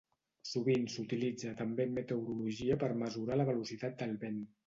[0.51, 4.43] Sovint s'utilitza també en meteorologia per mesurar la velocitat del vent.